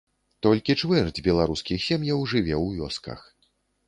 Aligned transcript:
Толькі 0.45 0.75
чвэрць 0.81 1.23
беларускіх 1.27 1.83
сем'яў 1.89 2.23
жыве 2.31 2.55
ў 2.65 2.81
вёсках. 2.81 3.19